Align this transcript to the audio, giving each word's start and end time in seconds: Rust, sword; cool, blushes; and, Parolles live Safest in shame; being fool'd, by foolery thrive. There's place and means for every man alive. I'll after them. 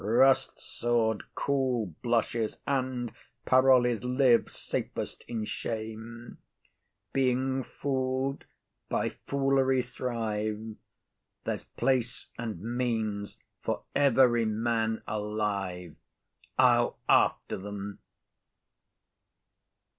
Rust, 0.03 0.59
sword; 0.59 1.21
cool, 1.35 1.93
blushes; 2.01 2.57
and, 2.65 3.11
Parolles 3.45 4.03
live 4.03 4.49
Safest 4.49 5.23
in 5.27 5.45
shame; 5.45 6.39
being 7.13 7.61
fool'd, 7.61 8.45
by 8.89 9.09
foolery 9.27 9.83
thrive. 9.83 10.75
There's 11.43 11.65
place 11.65 12.25
and 12.39 12.59
means 12.63 13.37
for 13.59 13.83
every 13.93 14.45
man 14.45 15.03
alive. 15.07 15.95
I'll 16.57 16.97
after 17.07 17.57
them. 17.57 17.99